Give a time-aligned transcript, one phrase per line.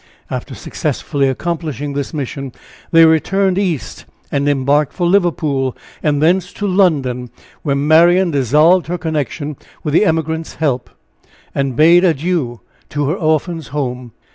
[0.31, 2.53] After successfully accomplishing this mission,
[2.89, 7.29] they returned East, and embarked for Liverpool, and thence to London,
[7.61, 10.89] where Marian dissolved her connection with the "Emigrants' Help,"
[11.53, 14.13] and bade adieu to her "Orphans' Home."